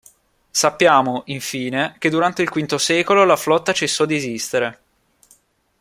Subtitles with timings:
[0.49, 4.79] Sappiamo, infine, che durante il V secolo la flotta cessò di esistere.